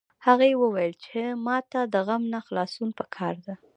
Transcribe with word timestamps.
هغې 0.25 0.51
وویل 0.61 0.93
چې 1.03 1.19
ما 1.45 1.57
ته 1.71 1.81
د 1.93 1.95
غم 2.07 2.23
نه 2.33 2.39
خلاصون 2.45 2.89
په 2.97 3.03
کار 3.15 3.35
ده 3.45 3.53